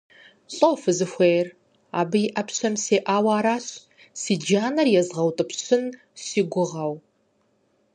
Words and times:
ЛӀо 0.55 0.69
фызыхуейр? 0.81 1.47
Абы 1.99 2.19
и 2.25 2.27
Ӏэпщэм 2.33 2.75
сеӀауэ 2.83 3.31
аращ, 3.39 3.65
си 4.19 4.33
джанэр 4.41 4.87
езгъэутӀыпщын 4.99 5.83
си 6.23 6.39
гугъэу. 6.51 6.93